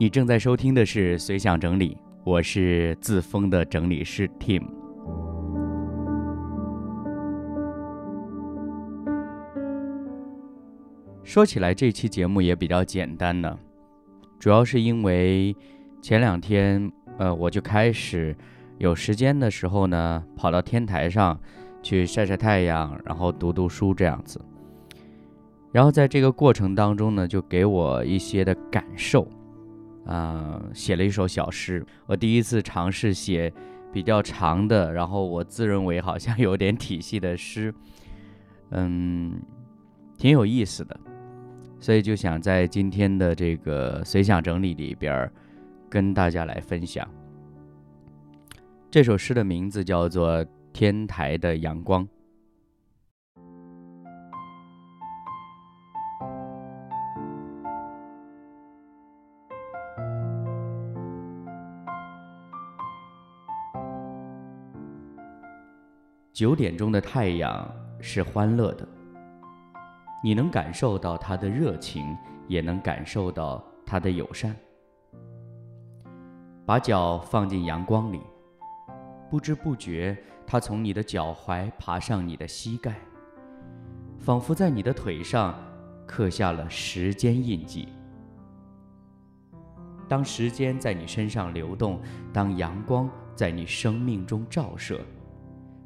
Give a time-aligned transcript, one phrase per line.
[0.00, 4.62] 你正在收听的是随想整理，我是自封的整理师 Tim。
[11.24, 13.58] 说起来，这期节目也比较简单呢，
[14.38, 15.52] 主要是因为
[16.00, 18.36] 前两天，呃，我就开始
[18.78, 21.36] 有时间的时候呢，跑到天台上
[21.82, 24.40] 去晒晒太阳，然后读读书这样子。
[25.72, 29.26] 然后在这个过程当中呢，就给我一些的感受，
[30.08, 31.84] 啊，写了一首小诗。
[32.06, 33.52] 我第一次尝试写
[33.92, 37.72] 比较长的，然后我自认为好像有点体系的诗，
[38.70, 39.40] 嗯，
[40.16, 40.98] 挺有意思的。
[41.78, 45.32] 所以就想在今天的这个随想整理里边儿，
[45.88, 47.06] 跟大家来分享。
[48.90, 52.02] 这首诗的名字叫做《天台的阳光》。
[66.38, 68.86] 九点钟的太阳是欢乐的。
[70.22, 72.16] 你能感受到他的热情，
[72.46, 74.54] 也能感受到他的友善。
[76.64, 78.20] 把脚放进阳光里，
[79.28, 80.16] 不知不觉，
[80.46, 82.94] 他从你的脚踝爬上你的膝盖，
[84.20, 85.60] 仿佛在你的腿上
[86.06, 87.88] 刻下了时间印记。
[90.08, 92.00] 当时间在你身上流动，
[92.32, 95.00] 当阳光在你生命中照射，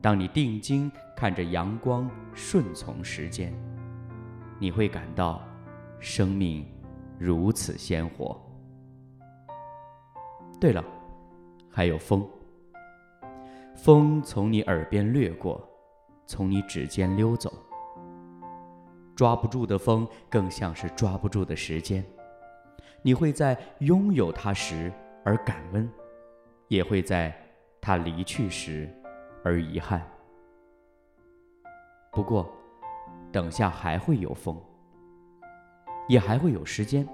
[0.00, 3.52] 当你定睛看着阳光，顺从时间。
[4.60, 5.42] 你会感到，
[5.98, 6.66] 生命
[7.18, 8.40] 如此鲜活。
[10.60, 10.84] 对了，
[11.70, 12.26] 还有风。
[13.76, 15.68] 风从你耳边掠过，
[16.26, 17.52] 从你指尖溜走。
[19.14, 22.04] 抓不住的风，更像是抓不住的时间。
[23.02, 24.92] 你会在拥有它时
[25.24, 25.88] 而感恩，
[26.66, 27.36] 也会在
[27.80, 28.92] 它离去时
[29.48, 30.06] 而遗憾。
[32.12, 32.48] 不过。
[33.30, 34.58] 等下还会有风，
[36.08, 37.06] 也还会有时间，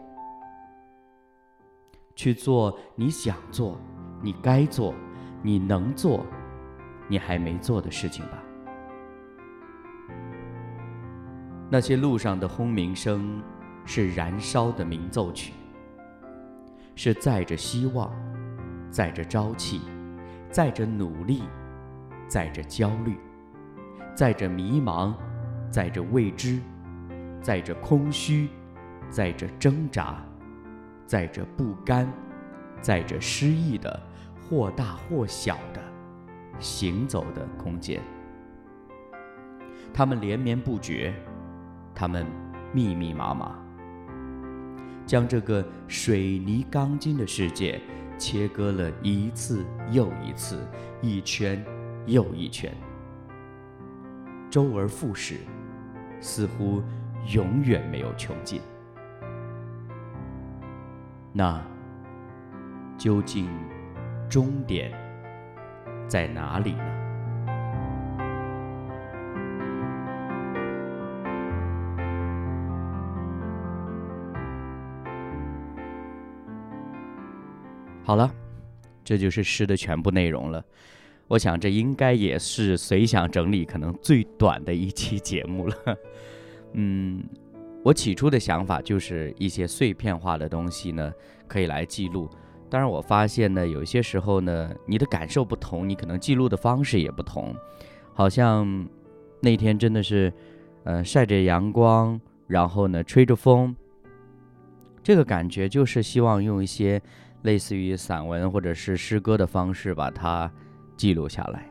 [2.15, 3.77] 去做你想做、
[4.23, 4.95] 你该做、
[5.43, 6.25] 你能做、
[7.09, 8.41] 你还没做的事情吧。
[11.69, 13.43] 那些路上的轰鸣声，
[13.85, 15.53] 是燃烧的鸣奏曲，
[16.95, 18.15] 是载着希望、
[18.89, 19.81] 载着朝气、
[20.49, 21.43] 载着努力、
[22.29, 23.17] 载着焦虑、
[24.15, 25.15] 载着迷茫。
[25.71, 26.61] 载着未知，
[27.43, 28.49] 载着空虚，
[29.11, 30.25] 载着挣扎，
[31.05, 32.09] 载着不甘，
[32.81, 34.01] 载着失意的
[34.39, 35.83] 或大或小的
[36.61, 38.01] 行走的空间。
[39.93, 41.13] 他们连绵不绝，
[41.93, 42.25] 他们
[42.73, 43.59] 密密麻麻，
[45.05, 47.81] 将这个水泥钢筋的世界
[48.17, 50.65] 切割了一次又一次，
[51.03, 51.61] 一圈
[52.07, 52.73] 又一圈，
[54.51, 55.39] 周而复始。
[56.21, 56.83] 似乎
[57.35, 58.63] 永远没有穷尽。
[61.35, 61.63] 那
[62.97, 63.47] 究竟
[64.27, 64.91] 终点
[66.09, 66.85] 在哪里呢？
[78.03, 78.31] 好了，
[79.05, 80.65] 这就是诗的全部内容了。
[81.27, 85.75] 我想，这应该也是随想整理可能最短的一期节目了。
[86.75, 87.25] 嗯，
[87.83, 91.11] 我起初的想法就是一些碎片化的东西呢，
[91.49, 92.29] 可以来记录。
[92.69, 97.57] 当然，我发现呢，有些时候呢，你的感受不同，你可能记录的方式也不同。
[98.13, 98.87] 好像
[99.41, 100.31] 那天真的是，
[100.85, 103.75] 呃，晒着阳光，然后呢，吹着风，
[105.03, 107.01] 这个感觉就是希望用一些
[107.43, 110.53] 类似于散文或者是诗歌的方式把它。
[110.97, 111.71] 记录下来，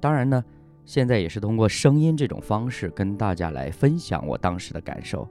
[0.00, 0.44] 当然呢，
[0.84, 5.28] 现在也是通过声音这种方式跟大家来分享我当时的感受。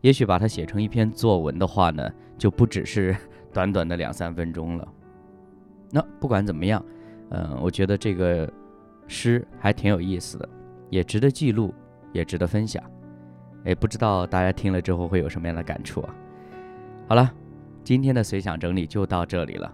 [0.00, 3.16] 也许把它写成一篇作文的话呢，就不只是
[3.52, 4.88] 短短的两三分钟了。
[5.90, 6.84] 那不管怎么样，
[7.30, 8.52] 嗯，我觉得这个
[9.06, 10.48] 诗还挺有意思的，
[10.90, 11.72] 也值得记录，
[12.12, 12.82] 也值得分享。
[13.64, 16.14] 哎，不知道大家听了之后会有什么样的感触啊？
[17.06, 17.32] 好了，
[17.84, 19.72] 今天的随想整理就到这里了，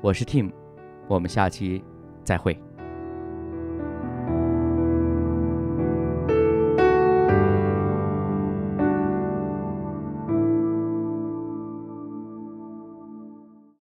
[0.00, 0.50] 我是 Tim，
[1.06, 1.84] 我们下期。
[2.28, 2.67] 再会。